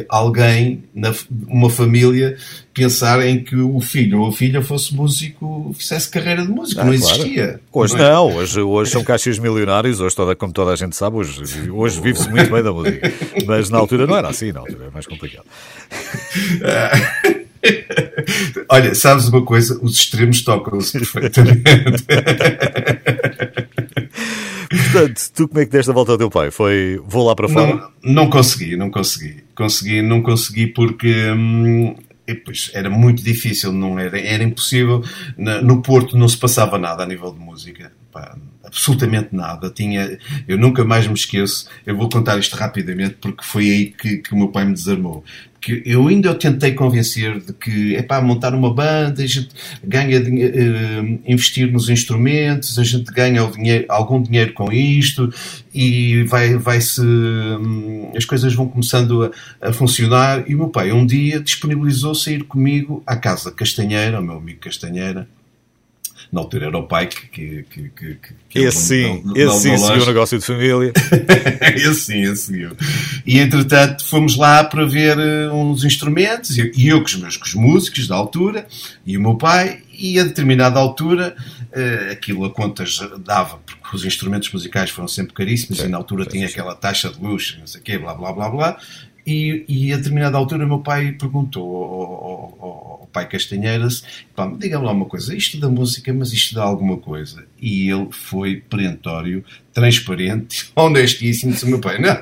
[0.09, 0.85] alguém,
[1.49, 2.37] uma família,
[2.75, 6.81] pensar em que o filho ou a filha fosse músico, fizesse carreira de músico.
[6.81, 7.47] Ah, não existia.
[7.47, 7.61] Claro.
[7.73, 8.13] Hoje não, é?
[8.13, 12.01] não, hoje, hoje são caixas milionários, hoje toda, como toda a gente sabe, hoje, hoje
[12.01, 13.13] vive-se muito bem da música.
[13.47, 15.45] Mas na altura não era assim, na altura era mais complicado.
[18.69, 19.79] Olha, sabes uma coisa?
[19.83, 22.05] Os extremos tocam-se perfeitamente.
[24.93, 26.51] Portanto, tu como é que deste a volta ao teu pai?
[26.51, 27.91] Foi vou lá para fora?
[28.03, 29.45] Não, não consegui, não consegui.
[29.55, 31.95] Consegui, não consegui porque hum,
[32.45, 35.03] pois, era muito difícil, não era, era impossível.
[35.37, 37.93] No Porto não se passava nada a nível de música.
[38.11, 38.37] Pá,
[38.73, 39.71] absolutamente nada.
[39.71, 41.69] Tinha, eu nunca mais me esqueço.
[41.87, 45.23] Eu vou contar isto rapidamente porque foi aí que, que o meu pai me desarmou
[45.63, 49.51] que eu ainda tentei convencer de que é para montar uma banda, a gente
[49.85, 55.33] ganha uh, investir nos instrumentos, a gente ganha dinheiro, algum dinheiro com isto
[55.73, 60.43] e vai, vai se um, as coisas vão começando a, a, funcionar.
[60.51, 64.39] E o meu pai um dia disponibilizou-se a ir comigo à casa Castanheira, ao meu
[64.39, 65.29] amigo Castanheira,
[66.33, 67.27] na altura era o pai que.
[67.27, 68.19] que, que, que,
[68.49, 70.93] que esse sim, não, esse sim seguiu o negócio de família.
[71.77, 72.71] esse sim, esse seguiu.
[73.27, 77.45] E entretanto fomos lá para ver uh, uns instrumentos, e eu com os meus com
[77.45, 78.67] os músicos da altura,
[79.05, 84.03] e o meu pai, e a determinada altura uh, aquilo a contas dava, porque os
[84.07, 86.55] instrumentos musicais foram sempre caríssimos, sim, e na altura sim, tinha sim.
[86.55, 88.79] aquela taxa de luxo, não sei o quê, blá blá blá blá.
[89.27, 94.03] E, e a determinada altura meu pai perguntou ao, ao, pai Castanheiras,
[94.59, 97.45] diga-me lá uma coisa, isto da música, mas isto dá alguma coisa.
[97.61, 102.17] E ele foi perentório, transparente, honestíssimo, disse meu pai, não,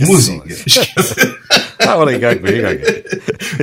[0.00, 1.14] música, esquece.
[1.86, 2.66] Olha, cá comigo,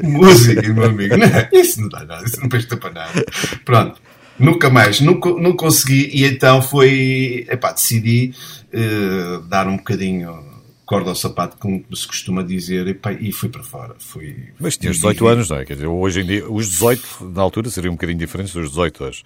[0.04, 3.26] Música, meu amigo, não, isso não dá nada, isso não presta para nada.
[3.66, 4.00] Pronto.
[4.38, 8.34] Nunca mais, nunca, não consegui, e então foi, epá, decidi
[8.74, 10.55] uh, dar um bocadinho
[10.86, 13.96] corda ao sapato, como se costuma dizer, e, pá, e fui para fora.
[13.98, 15.66] Fui, Mas tinhas 18 anos, não é?
[15.66, 19.04] Quer dizer, hoje em dia, os 18 na altura seriam um bocadinho diferentes dos 18
[19.04, 19.24] hoje.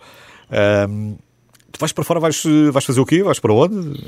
[0.90, 1.18] Um,
[1.72, 2.42] tu vais para fora, vais,
[2.72, 3.22] vais fazer o quê?
[3.22, 4.02] Vais para onde?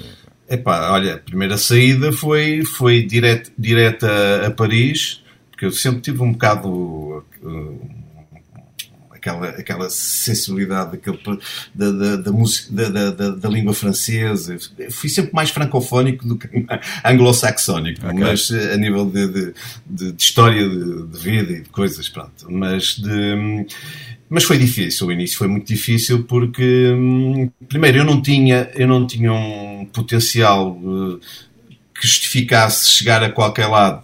[0.49, 6.01] Epá, olha, a primeira saída foi, foi direto, direto a, a Paris, porque eu sempre
[6.01, 7.23] tive um bocado.
[7.41, 8.01] Uh,
[9.21, 11.19] aquela, aquela sensibilidade daquele,
[11.73, 14.57] da, da, da, música, da, da, da, língua francesa.
[14.89, 16.49] Fui sempre mais francofónico do que
[17.05, 18.19] anglo-saxónico, okay.
[18.19, 19.53] mas eh, a nível de, de,
[19.85, 22.49] de, de história de, de, vida e de coisas, pronto.
[22.49, 23.67] Mas de.
[24.27, 28.87] Mas foi difícil, o início foi muito difícil porque, hum, primeiro, eu não tinha, eu
[28.87, 31.25] não tinha um potencial eh,
[31.93, 34.03] que justificasse chegar a qualquer lado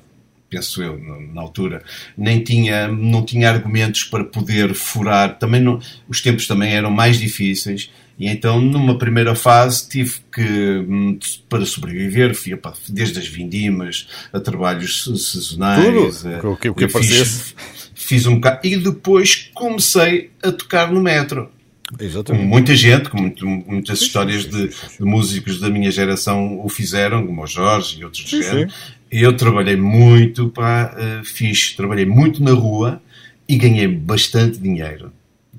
[0.49, 0.97] penso eu,
[1.33, 1.83] na altura,
[2.17, 5.37] nem tinha, não tinha argumentos para poder furar.
[5.37, 7.89] Também não, os tempos também eram mais difíceis.
[8.19, 12.57] E então, numa primeira fase, tive que, hum, para sobreviver, fui
[12.89, 16.21] desde as vindimas a trabalhos sazonais.
[16.21, 16.51] Tudo.
[16.51, 17.55] O que, o que fiz,
[17.93, 18.65] fiz um bocado.
[18.65, 21.51] E depois comecei a tocar no metro.
[21.99, 22.41] Exatamente.
[22.41, 27.25] Como muita gente, como muito, muitas histórias de, de, músicos da minha geração o fizeram,
[27.25, 28.71] como o Jorge e outros do género.
[29.11, 33.01] Eu trabalhei muito, pá, uh, fiz, trabalhei muito na rua
[33.47, 35.11] e ganhei bastante dinheiro,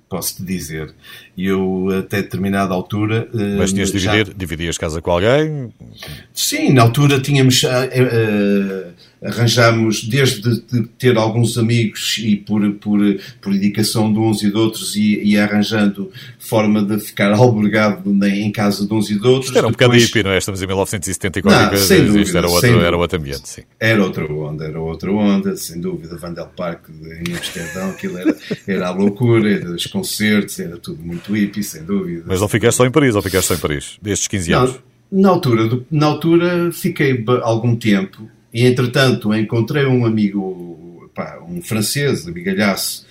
[0.09, 0.95] posso-te dizer.
[1.37, 3.29] E eu, até determinada altura...
[3.33, 4.33] Uh, Mas tinhas de dividir, já...
[4.37, 5.73] dividias casa com alguém?
[6.35, 7.63] Sim, na altura tínhamos...
[7.63, 13.01] Uh, arranjámos, desde de ter alguns amigos e por, por,
[13.41, 18.51] por indicação de uns e de outros, e, e arranjando forma de ficar albergado em
[18.53, 19.47] casa de uns e de outros.
[19.47, 19.89] Isto era um Depois...
[19.89, 20.39] bocado hippie, não é?
[20.39, 23.63] Estamos em 1974 não, sem dúvida, isto era outro, era outro ambiente, sim.
[23.79, 26.17] Era outra onda, era outra onda, sem dúvida.
[26.17, 31.33] Vandel Park em Amsterdão, aquilo era, era a loucura, era os concertos, era tudo muito
[31.33, 32.25] hippie, sem dúvida.
[32.27, 34.71] Mas não ficaste só em Paris, ou ficaste só em Paris, destes 15 anos?
[34.73, 41.61] Não, na altura, na altura fiquei algum tempo e entretanto encontrei um amigo, pá, um
[41.63, 43.07] francês, amigalhaço,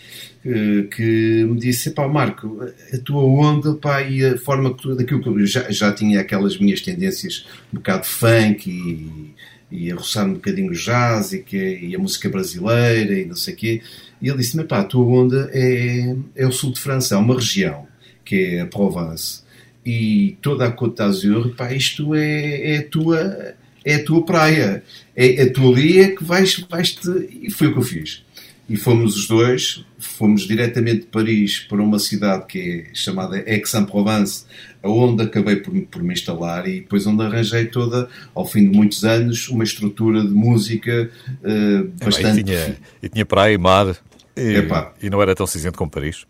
[0.91, 2.60] que me disse, pá, Marco,
[2.93, 6.21] a tua onda, pá, e a forma que tu, daquilo que eu já, já tinha
[6.21, 9.34] aquelas minhas tendências, um bocado funk e,
[9.69, 13.54] e a roçar um bocadinho jazz e, que, e a música brasileira e não sei
[13.54, 13.82] o quê.
[14.21, 17.36] E ele disse-me, pá, a tua onda é, é o sul de França, é uma
[17.36, 17.86] região,
[18.23, 19.41] que é a Provence.
[19.86, 23.56] E toda a Côte d'Azur, pá, isto é, é a tua
[23.91, 24.84] é a tua praia.
[25.15, 27.10] É a tua ali é que vais, vais te...
[27.41, 28.28] E foi o que eu fiz
[28.69, 34.45] e fomos os dois, fomos diretamente de Paris para uma cidade que é chamada Aix-en-Provence,
[34.84, 39.06] onde acabei por, por me instalar e depois onde arranjei toda, ao fim de muitos
[39.06, 41.10] anos, uma estrutura de música
[41.43, 42.39] uh, bastante...
[42.39, 43.95] É, e, tinha, e tinha praia e mar,
[44.38, 46.26] e, e, não era tão cinzento como Paris.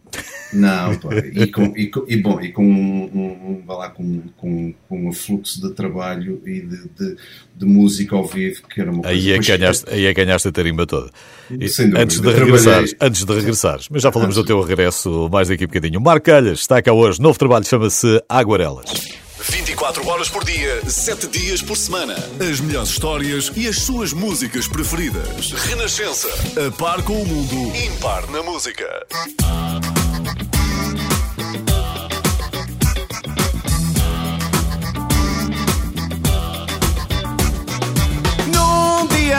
[0.53, 4.73] Não, pá, e, com, e, com, e, bom, e com um, um, lá, com, com,
[4.87, 7.17] com um fluxo de trabalho e de, de,
[7.55, 9.17] de, música ao vivo que era uma coisa...
[9.17, 11.11] Aí é, ganhaste, aí é ganhaste a tarimba toda.
[11.51, 15.29] E, Sem dúvida, antes de regressares, antes de regressares, mas já falamos do teu regresso
[15.31, 16.01] mais daqui a um bocadinho.
[16.01, 19.26] Marco Calhas está cá hoje, novo trabalho chama-se Aguarelas.
[19.39, 22.15] 24 horas por dia, 7 dias por semana.
[22.39, 25.52] As melhores histórias e as suas músicas preferidas.
[25.52, 26.28] Renascença.
[26.67, 27.76] A par com o mundo.
[27.78, 28.86] Impar na música.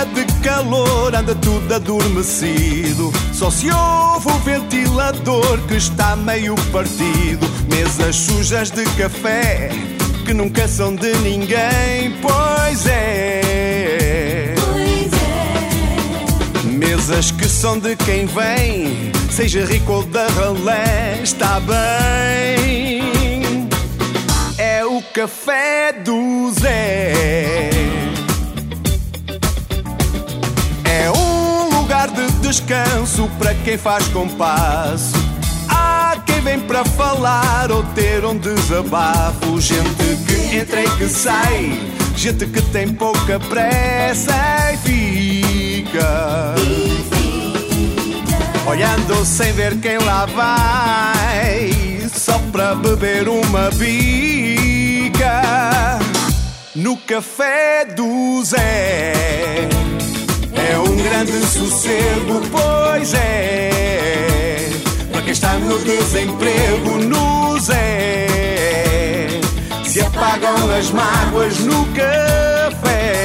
[0.05, 3.13] Dia de calor anda tudo adormecido.
[3.33, 7.47] Só se ouve o ventilador que está meio partido.
[7.69, 9.71] Mesas sujas de café
[10.25, 14.55] que nunca são de ninguém, pois é.
[14.57, 16.77] Pois é.
[16.77, 22.99] Mesas que são de quem vem, seja rico ou da ralé, está bem.
[24.59, 27.71] É o café do Zé.
[30.99, 35.29] É um lugar de descanso para quem faz compasso
[36.39, 39.61] quem vem para falar ou ter um desabafo.
[39.61, 41.81] Gente que entra e que sai,
[42.17, 44.33] gente que tem pouca pressa
[44.73, 46.55] e fica.
[48.67, 51.71] Olhando sem ver quem lá vai,
[52.13, 55.43] só para beber uma bica.
[56.77, 59.69] No café do Zé
[61.03, 63.59] grande sossego, pois é
[65.29, 68.27] quem está no desemprego nos é.
[69.85, 73.19] Se apagam as mágoas no café.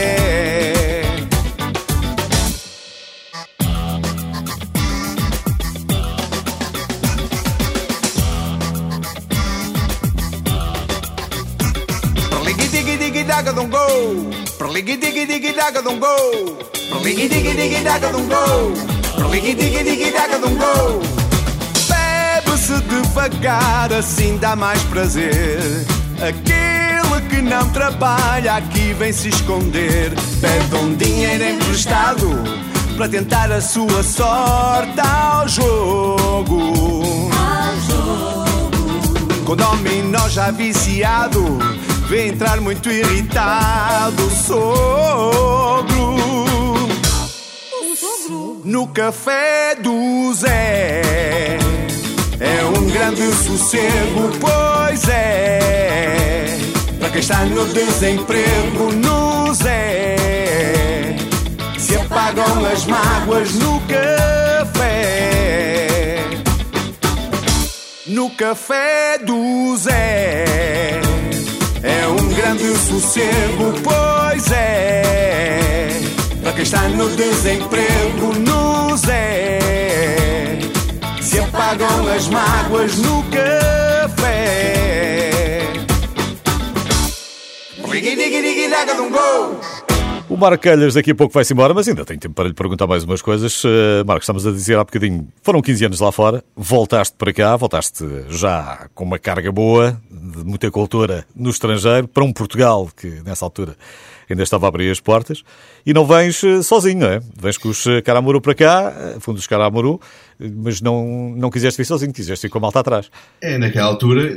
[12.30, 14.33] Perligui digi digi daga don't go.
[14.64, 16.16] Perligui digi digi daga don't go.
[16.90, 18.72] Perligui digi digi daga don't go.
[19.18, 21.14] Perligui digi digi daga don't go
[22.64, 25.60] se devagar, assim dá mais prazer.
[26.16, 30.14] Aquele que não trabalha aqui vem se esconder.
[30.40, 32.30] Pede um dinheiro emprestado
[32.96, 37.30] para tentar a sua sorte ao jogo.
[37.36, 39.44] Ao jogo.
[39.46, 41.60] Com dominó já viciado,
[42.08, 46.14] vê entrar muito irritado o sogro.
[48.64, 51.58] No café do Zé.
[52.40, 56.58] É um grande sossego, pois é.
[57.00, 61.16] Para quem está no desemprego, nos é.
[61.78, 65.04] Se apagam as mágoas no café.
[68.08, 71.03] No café do Zé.
[71.84, 76.00] É um grande sossego, pois é.
[76.42, 79.54] Para quem está no desemprego, nos é
[81.34, 84.44] se apagam as mágoas no café.
[90.34, 92.88] O Marco Calhas daqui a pouco vai-se embora, mas ainda tem tempo para lhe perguntar
[92.88, 93.64] mais umas coisas.
[93.64, 97.56] Uh, Marco, estamos a dizer há bocadinho, foram 15 anos lá fora, voltaste para cá,
[97.56, 103.22] voltaste já com uma carga boa, de muita cultura no estrangeiro, para um Portugal que
[103.24, 103.76] nessa altura
[104.30, 105.44] ainda estava a abrir as portas,
[105.86, 107.22] e não vens eh, sozinho, não é?
[107.40, 110.00] Vens com os eh, Caramuru para cá, eh, fundo dos Caramuru,
[110.40, 113.10] mas não, não quiseste vir sozinho, quiseste ir com a malta atrás.
[113.42, 114.36] É, naquela altura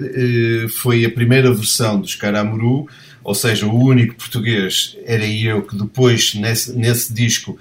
[0.68, 2.86] foi a primeira versão dos Caramuru,
[3.26, 7.58] ou seja, o único português era eu que depois, nesse, nesse disco,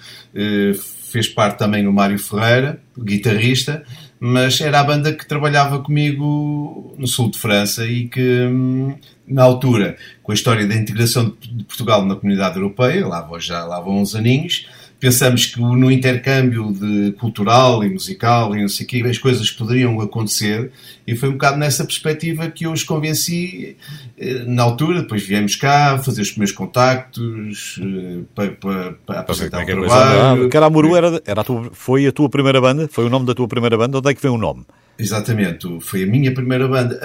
[1.11, 3.83] fez parte também o Mário Ferreira, guitarrista,
[4.19, 8.93] mas era a banda que trabalhava comigo no sul de França e que hum,
[9.27, 13.65] na altura, com a história da integração de Portugal na comunidade europeia, lá vão já
[13.65, 14.67] lá vão uns aninhos,
[15.05, 19.51] pensamos que no intercâmbio de cultural e musical e não sei o quê, as coisas
[19.51, 20.71] poderiam acontecer
[21.05, 23.77] e foi um bocado nessa perspectiva que eu os convenci
[24.17, 29.61] eh, na altura, depois viemos cá fazer os primeiros contactos eh, para, para, para apresentar
[29.61, 30.49] é o trabalho.
[30.49, 32.89] Caramuru era, era a tua, foi a tua primeira banda?
[32.91, 33.99] Foi o nome da tua primeira banda?
[33.99, 34.65] Onde é que vem o nome?
[34.97, 36.99] Exatamente, foi a minha primeira banda.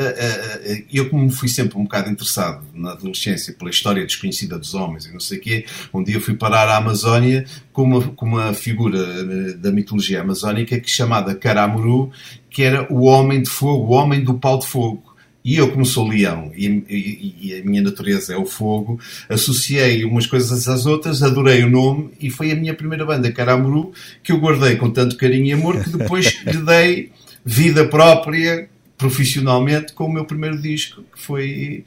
[0.93, 5.13] Eu, como fui sempre um bocado interessado na adolescência pela história desconhecida dos homens e
[5.13, 8.99] não sei o quê, um dia fui parar à Amazónia com uma, com uma figura
[8.99, 12.13] eh, da mitologia amazónica que chamada Karamuru,
[12.49, 15.11] que era o homem de fogo, o homem do pau de fogo.
[15.43, 20.05] E eu, como sou leão e, e, e, a minha natureza é o fogo, associei
[20.05, 23.91] umas coisas às outras, adorei o nome e foi a minha primeira banda, Karamuru,
[24.23, 27.11] que eu guardei com tanto carinho e amor que depois lhe dei
[27.51, 31.85] vida própria, profissionalmente, com o meu primeiro disco, que foi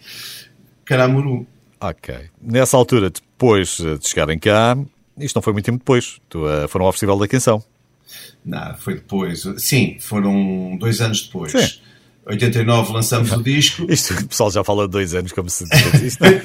[0.84, 1.48] Caramuru.
[1.80, 2.14] Ok.
[2.42, 4.78] Nessa altura, depois de chegarem cá,
[5.18, 7.64] isto não foi muito tempo depois, tu, uh, foram ao Festival da Canção.
[8.46, 9.46] Não, foi depois.
[9.58, 11.54] Sim, foram dois anos depois.
[11.54, 11.80] Sim.
[12.26, 13.86] 89 lançamos o disco.
[13.90, 16.02] Isto o pessoal já fala de dois anos, como se diz.
[16.04, 16.42] Isto é,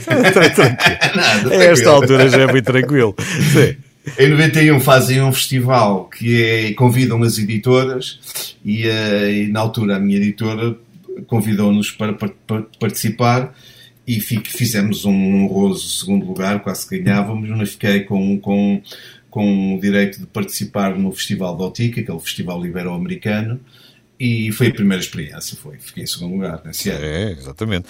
[1.55, 3.17] é a esta altura já é muito tranquilo.
[3.53, 3.88] Sim.
[4.19, 8.21] Em 91 fazem um festival que é, convidam as editoras
[8.65, 10.77] e, uh, e na altura a minha editora
[11.27, 13.55] convidou-nos para, para, para, participar
[14.07, 18.81] e fizemos um honroso segundo lugar, quase ganhávamos, mas fiquei com, com,
[19.29, 23.61] com o direito de participar no Festival da Otica, aquele festival ibero-americano,
[24.19, 25.77] e foi a primeira experiência, foi.
[25.79, 27.05] Fiquei em segundo lugar nesse ano.
[27.05, 27.87] É, exatamente.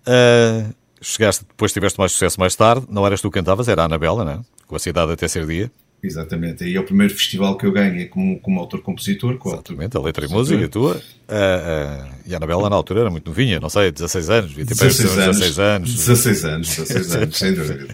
[0.00, 3.84] Uh, chegaste, depois tiveste mais sucesso mais tarde, não eras tu que cantavas, era a
[3.84, 4.40] Anabela, não é?
[4.70, 5.68] Com a cidade até ser dia.
[6.00, 9.36] Exatamente, e é o primeiro festival que eu ganho é como, como autor-compositor.
[9.44, 10.94] Exatamente, a letra e música tua.
[10.94, 14.68] Uh, uh, e a Anabela na altura era muito novinha, não sei, 16 anos, 20
[14.68, 15.94] 16 anos, 16 anos.
[15.94, 17.86] 16 anos, 16 anos, sem dúvida.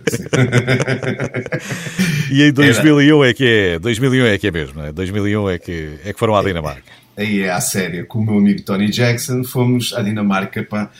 [2.31, 3.31] e em 2001 era...
[3.31, 4.93] é que é, 2001 é que é mesmo, é?
[4.93, 6.93] 2001 é que, é que foram à Dinamarca.
[7.17, 10.91] Aí é a série, com o meu amigo Tony Jackson, fomos à Dinamarca para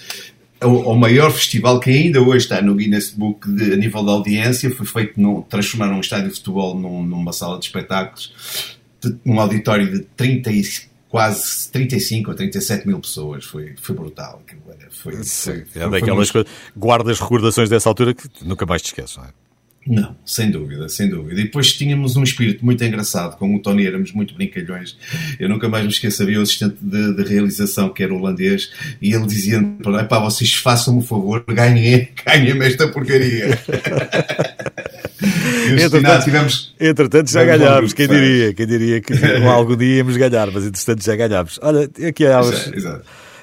[0.65, 4.71] o, maior festival que ainda hoje está no Guinness Book de, a nível de audiência.
[4.71, 9.41] Foi feito, no, transformaram um estádio de futebol num, numa sala de espetáculos, de, um
[9.41, 10.63] auditório de 30 e,
[11.09, 13.45] quase 35 ou 37 mil pessoas.
[13.45, 14.43] Foi, foi brutal.
[14.91, 16.51] Foi, foi, foi, é daquelas coisas.
[16.77, 19.46] Guardas recordações dessa altura que nunca mais te esqueces, não é?
[19.87, 21.41] Não, sem dúvida, sem dúvida.
[21.41, 24.97] E depois tínhamos um espírito muito engraçado, com o Tony éramos muito brincalhões.
[25.39, 29.15] Eu nunca mais me esqueço, havia o assistente de, de realização, que era holandês, e
[29.15, 33.59] ele dizia para pá, vocês façam-me o favor, ganhem, ganhem-me esta porcaria.
[35.71, 39.13] entretanto, tivemos, entretanto, já ganhámos, quem diria, quem diria que
[39.47, 41.61] algum dia íamos ganhar, mas entretanto já ganhámos.
[41.63, 42.73] Olha, aqui há uns...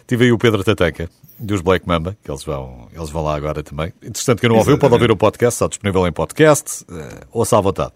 [0.08, 3.64] Tive aí o Pedro Tatanca, dos Black Mamba, que eles vão, eles vão lá agora
[3.64, 3.93] também.
[4.01, 7.62] Interessante que não ouviu, pode ouvir o podcast, está disponível em podcast, uh, ouça à
[7.62, 7.93] vontade.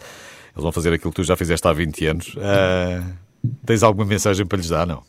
[0.54, 2.36] Eles vão fazer aquilo que tu já fizeste há 20 anos.
[2.36, 3.06] Uh,
[3.66, 4.88] tens alguma mensagem para lhes dar?
[4.88, 5.04] Não.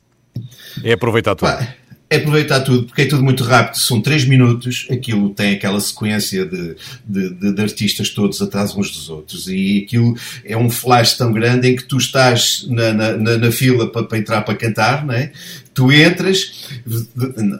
[0.84, 1.50] É aproveitar tudo.
[1.50, 1.74] Pá,
[2.10, 3.76] é aproveitar tudo, porque é tudo muito rápido.
[3.76, 6.74] São 3 minutos, aquilo tem aquela sequência de,
[7.06, 9.46] de, de, de, artistas todos atrás uns dos outros.
[9.46, 13.52] E aquilo é um flash tão grande em que tu estás na, na, na, na
[13.52, 15.32] fila para, para, entrar para cantar, não é?
[15.74, 16.68] Tu entras,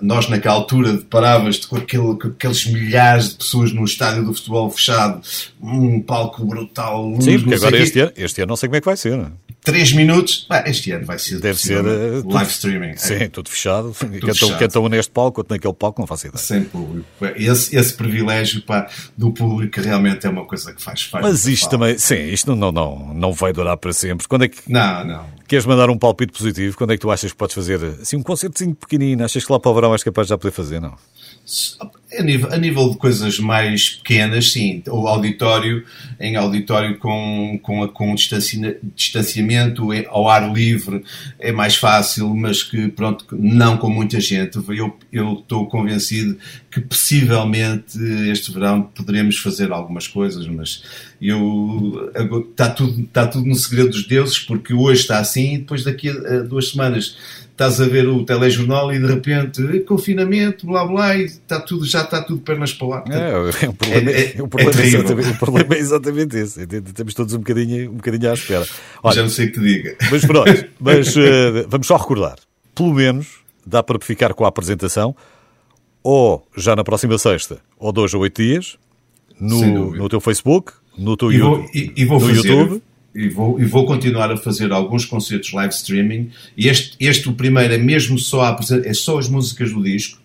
[0.03, 4.68] nós naquela altura deparavas com, aquele, com aqueles milhares de pessoas num estádio do futebol
[4.70, 5.20] fechado,
[5.61, 7.14] um palco brutal.
[7.20, 9.26] Sim, porque agora este ano, este ano não sei como é que vai ser, não
[9.26, 9.47] é?
[9.72, 10.46] 3 minutos.
[10.48, 12.96] Ah, este ano vai ser Deve ser uh, live streaming.
[12.96, 13.28] Sim, é.
[13.28, 13.94] tudo fechado.
[13.94, 16.42] Cantam, cantam neste palco, outro naquele palco, não faço ideia.
[16.42, 17.06] Sem público.
[17.36, 21.68] Esse, esse privilégio pá, do público realmente é uma coisa que faz, faz Mas isto
[21.68, 24.26] também, sim, isto não, não, não vai durar para sempre.
[24.26, 24.58] Quando é que.
[24.66, 25.38] Não, não.
[25.49, 26.76] Queres mandar um palpite positivo?
[26.76, 29.24] Quando é que tu achas que podes fazer assim um concertozinho pequenino?
[29.24, 30.78] Achas que lá para o verão és capaz de já poder fazer?
[30.78, 30.94] Não?
[32.18, 34.82] A nível, a nível de coisas mais pequenas, sim.
[34.88, 35.82] O auditório,
[36.20, 38.14] em auditório com, com, com
[38.94, 41.03] distanciamento ao ar livre
[41.38, 44.59] é mais fácil, mas que, pronto, não com muita gente.
[45.11, 46.36] Eu estou convencido
[46.80, 47.98] que possivelmente
[48.30, 50.82] este verão poderemos fazer algumas coisas, mas
[51.20, 52.12] eu,
[52.50, 56.08] está, tudo, está tudo no segredo dos deuses, porque hoje está assim e depois daqui
[56.08, 57.16] a duas semanas
[57.50, 61.84] estás a ver o telejornal e de repente eh, confinamento, blá blá, e está tudo,
[61.84, 63.04] já está tudo pernas para lá.
[63.10, 66.60] É, é, o, problema, é, é, o, problema é exatamente, o problema é exatamente esse.
[66.62, 68.64] Estamos todos um bocadinho, um bocadinho à espera.
[69.02, 69.96] Olha, já não sei o que te diga.
[70.08, 72.36] Mas pronto, mas, uh, vamos só recordar.
[72.76, 73.26] Pelo menos
[73.66, 75.16] dá para ficar com a apresentação
[76.03, 78.76] ou já na próxima sexta, ou dois ou oito dias,
[79.40, 82.82] no, no teu Facebook, no teu e vou, e, e vou no fazer, YouTube
[83.14, 86.30] e vou, e vou continuar a fazer alguns concertos live streaming.
[86.57, 90.20] E este, este o primeiro, é mesmo só, a, é só as músicas do disco.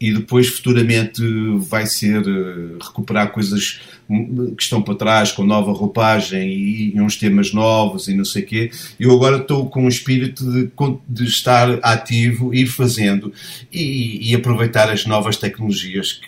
[0.00, 1.22] e depois futuramente
[1.58, 7.16] vai ser uh, recuperar coisas que estão para trás com nova roupagem e, e uns
[7.16, 8.70] temas novos e não sei o quê.
[8.98, 10.70] Eu agora estou com um espírito de,
[11.08, 13.32] de estar ativo, ir fazendo
[13.72, 16.20] e, e, aproveitar as novas tecnologias,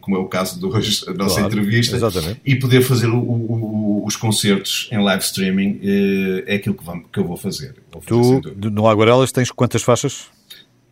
[0.00, 2.40] como é o caso de hoje, a nossa claro, entrevista, exatamente.
[2.44, 7.06] e poder fazer o, o, os concertos em live streaming uh, é aquilo que, vamos,
[7.10, 7.74] que eu vou fazer.
[7.90, 10.26] Vou fazer tu, no Aguarelas, tens quantas faixas?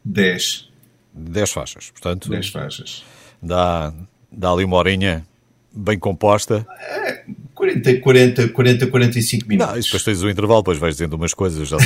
[0.04, 0.70] 10.
[1.12, 2.30] 10 faixas, portanto.
[2.30, 3.04] 10 faixas.
[3.42, 3.92] Dá,
[4.32, 5.26] dá ali uma horinha
[5.72, 6.66] bem composta.
[6.78, 9.72] É, 40, 40, 40, 45 minutos.
[9.72, 11.68] Não, e depois tens o intervalo, depois vais dizendo umas coisas.
[11.68, 11.76] Já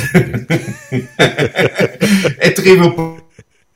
[2.39, 3.19] é terrível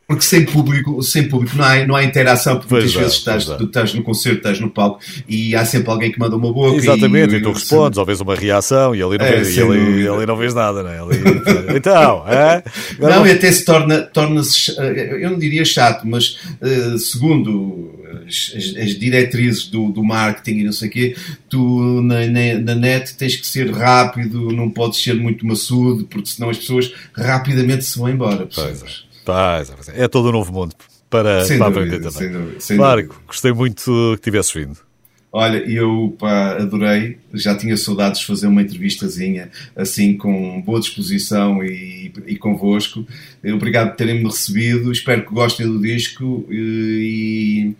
[0.10, 3.46] porque sem público, sem público não há, não há interação, porque pois muitas vezes estás,
[3.46, 6.76] tu estás no concerto, estás no palco e há sempre alguém que manda uma boca.
[6.78, 9.62] Exatamente, e, e tu respondes, ou vês uma reação e ali não, é, vês, e
[9.62, 11.00] ali, ali não vês nada, não é?
[11.00, 11.16] Ali,
[11.78, 12.64] então, é?
[12.98, 18.54] Não, e até se torna, torna-se, eh, eu não diria chato, mas uh, segundo as,
[18.56, 21.16] as, diretrizes do, do, marketing e não sei o quê,
[21.50, 26.30] tu na, na, na, net tens que ser rápido, não podes ser muito maçudo, porque
[26.30, 28.48] senão as pessoas rapidamente se vão embora.
[28.54, 30.04] Pois é.
[30.04, 30.76] É todo um novo mundo
[31.10, 32.30] para, sem para dúvida, aprender também.
[32.30, 33.26] Sem dúvida, sem Marco, dúvida.
[33.28, 34.89] gostei muito que tivesses vindo.
[35.32, 41.64] Olha, eu pá, adorei, já tinha saudades de fazer uma entrevistazinha assim com boa disposição
[41.64, 43.06] e, e convosco.
[43.44, 47.74] Obrigado por terem-me recebido, espero que gostem do disco e,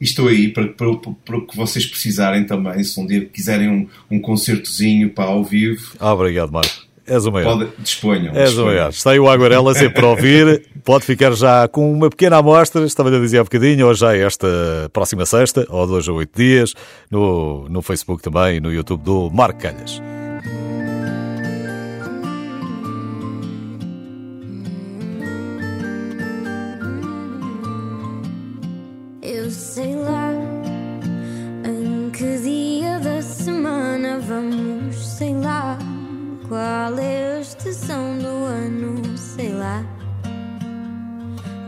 [0.00, 3.68] e estou aí para, para, para, o que vocês precisarem também, se um dia quiserem
[3.68, 5.92] um, um concertozinho para ao vivo.
[6.00, 6.93] Ah, obrigado, Marco.
[7.06, 7.58] És o maior.
[7.58, 8.34] Pode, disponham.
[8.34, 8.62] És disponham.
[8.62, 8.90] o maior.
[8.90, 10.62] Está aí o Aguarela sempre para ouvir.
[10.84, 14.46] Pode ficar já com uma pequena amostra, estava a dizer há bocadinho, ou já esta
[14.92, 16.74] próxima sexta, ou dois ou oito dias,
[17.10, 20.00] no, no Facebook também, no YouTube do Marco Calhas.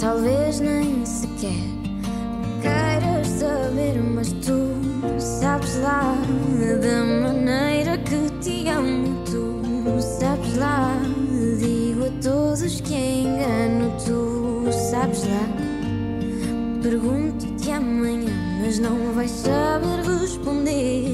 [0.00, 1.50] Talvez nem sequer
[2.62, 4.67] queiras saber, mas tu
[5.18, 6.14] sabes lá
[6.80, 9.62] da maneira que te amo, tu
[10.00, 10.94] sabes lá.
[11.58, 15.48] Digo a todos que engano, tu sabes lá.
[16.82, 21.07] Pergunto-te amanhã, mas não vais saber responder.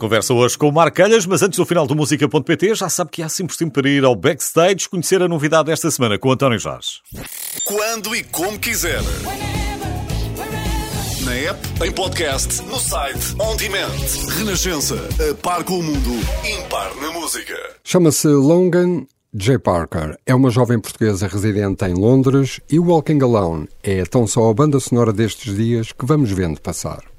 [0.00, 3.22] Conversa hoje com o Marco Calhas, mas antes do final do Música.pt já sabe que
[3.22, 6.58] há sempre tempo para ir ao backstage conhecer a novidade desta semana com o António
[6.58, 7.00] Jorge.
[7.64, 9.02] Quando e como quiser.
[11.22, 13.90] Na app, em podcast, no site, on demand.
[14.38, 14.96] Renascença,
[15.30, 16.10] a par com o mundo,
[16.44, 17.54] impar na música.
[17.84, 19.58] Chama-se Longan J.
[19.58, 20.16] Parker.
[20.24, 24.80] É uma jovem portuguesa residente em Londres e Walking Alone é tão só a banda
[24.80, 27.09] sonora destes dias que vamos vendo passar.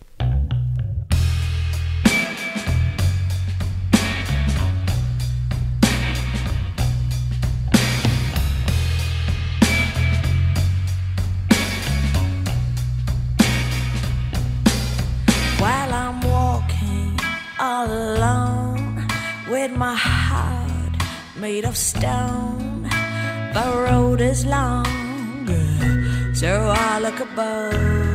[21.62, 22.84] Made of stone.
[23.54, 24.86] The road is long,
[26.34, 28.11] so I look above.